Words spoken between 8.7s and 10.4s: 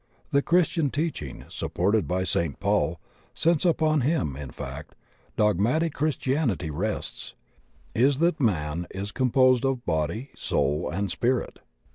is composed of body,